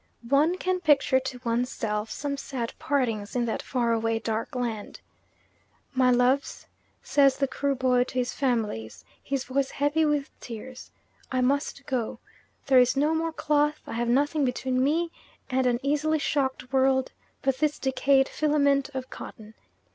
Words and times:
One 0.29 0.57
can 0.57 0.79
picture 0.79 1.19
to 1.19 1.39
one's 1.43 1.71
self 1.71 2.09
some 2.09 2.35
sad 2.35 2.73
partings 2.79 3.35
in 3.35 3.45
that 3.45 3.61
far 3.61 3.91
away 3.93 4.17
dark 4.17 4.55
land. 4.55 4.99
"My 5.93 6.09
loves," 6.09 6.65
says 7.03 7.37
the 7.37 7.47
Kruboy 7.47 8.05
to 8.07 8.13
his 8.15 8.33
families, 8.33 9.05
his 9.21 9.43
voice 9.43 9.69
heavy 9.69 10.03
with 10.03 10.31
tears, 10.39 10.89
"I 11.31 11.41
must 11.41 11.85
go. 11.85 12.17
There 12.65 12.79
is 12.79 12.97
no 12.97 13.13
more 13.13 13.31
cloth, 13.31 13.81
I 13.85 13.93
have 13.93 14.09
nothing 14.09 14.43
between 14.43 14.83
me 14.83 15.11
and 15.51 15.67
an 15.67 15.79
easily 15.83 16.17
shocked 16.17 16.73
world 16.73 17.11
but 17.43 17.59
this 17.59 17.77
decayed 17.77 18.27
filament 18.27 18.89
of 18.95 19.11
cotton." 19.11 19.53